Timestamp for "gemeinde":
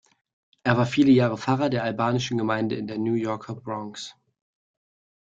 2.39-2.75